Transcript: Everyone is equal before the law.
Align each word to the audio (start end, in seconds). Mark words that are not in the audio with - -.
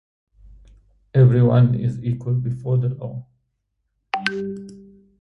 Everyone 1.13 1.75
is 1.75 2.03
equal 2.03 2.33
before 2.33 2.75
the 2.79 2.89
law. 2.89 3.27